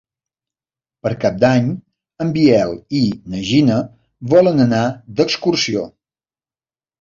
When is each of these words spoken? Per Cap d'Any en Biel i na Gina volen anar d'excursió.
Per 1.07 1.09
Cap 1.25 1.35
d'Any 1.43 1.67
en 2.25 2.31
Biel 2.37 2.73
i 3.01 3.03
na 3.35 3.43
Gina 3.51 3.77
volen 4.33 4.65
anar 4.67 4.81
d'excursió. 5.21 5.87